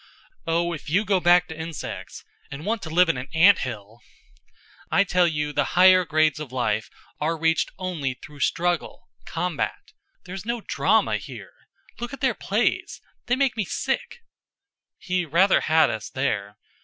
"Oh, 0.47 0.73
if 0.73 0.89
you 0.89 1.05
go 1.05 1.19
back 1.19 1.47
to 1.47 1.55
insects 1.55 2.23
and 2.49 2.65
want 2.65 2.81
to 2.81 2.89
live 2.89 3.07
in 3.07 3.17
an 3.17 3.27
anthill! 3.35 4.01
I 4.89 5.03
tell 5.03 5.27
you 5.27 5.53
the 5.53 5.63
higher 5.77 6.05
grades 6.05 6.39
of 6.39 6.51
life 6.51 6.89
are 7.19 7.37
reached 7.37 7.69
only 7.77 8.15
through 8.15 8.39
struggle 8.39 9.11
combat. 9.27 9.93
There's 10.25 10.43
no 10.43 10.59
Drama 10.61 11.17
here. 11.17 11.53
Look 11.99 12.13
at 12.13 12.19
their 12.19 12.33
plays! 12.33 12.99
They 13.27 13.35
make 13.35 13.55
me 13.55 13.63
sick." 13.63 14.23
He 14.97 15.23
rather 15.23 15.61
had 15.61 15.91
us 15.91 16.09
there. 16.09 16.57